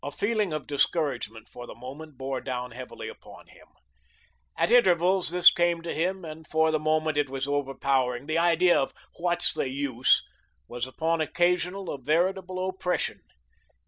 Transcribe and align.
A 0.03 0.09
feeling 0.09 0.51
of 0.51 0.65
discouragement 0.65 1.47
for 1.47 1.67
the 1.67 1.75
moment 1.75 2.17
bore 2.17 2.41
down 2.41 2.71
heavily 2.71 3.07
upon 3.07 3.45
him. 3.45 3.67
At 4.57 4.71
intervals 4.71 5.29
this 5.29 5.51
came 5.51 5.83
to 5.83 5.93
him 5.93 6.25
and 6.25 6.47
for 6.47 6.71
the 6.71 6.79
moment 6.79 7.17
it 7.19 7.29
was 7.29 7.47
overpowering. 7.47 8.25
The 8.25 8.39
idea 8.39 8.79
of 8.81 8.95
"what's 9.17 9.53
the 9.53 9.69
use" 9.69 10.23
was 10.67 10.87
upon 10.87 11.21
occasion 11.21 11.75
a 11.87 11.97
veritable 11.99 12.67
oppression. 12.67 13.19